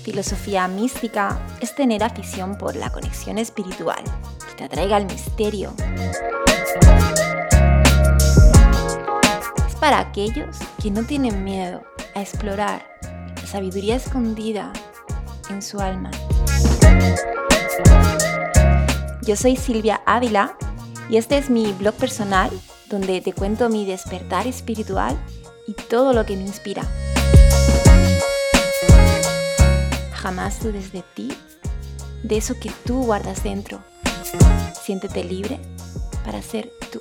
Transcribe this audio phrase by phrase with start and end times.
[0.00, 4.02] filosofía mística es tener afición por la conexión espiritual,
[4.48, 5.74] que te atraiga al misterio.
[9.68, 11.82] Es para aquellos que no tienen miedo
[12.14, 12.84] a explorar
[13.36, 14.72] la sabiduría escondida
[15.50, 16.10] en su alma.
[19.22, 20.56] Yo soy Silvia Ávila
[21.08, 22.50] y este es mi blog personal
[22.88, 25.16] donde te cuento mi despertar espiritual
[25.66, 26.82] y todo lo que me inspira.
[30.30, 31.28] Jamás dudes de ti,
[32.22, 33.82] de eso que tú guardas dentro.
[34.80, 35.58] Siéntete libre
[36.24, 37.00] para ser tú.